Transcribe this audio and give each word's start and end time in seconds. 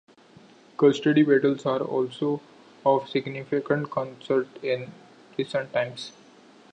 Custody 0.79 1.21
battles 1.21 1.63
are 1.67 1.81
also 1.83 2.41
of 2.83 3.07
significant 3.07 3.91
concern 3.91 4.49
in 4.63 4.91
recent 5.37 5.71
times. 5.73 6.11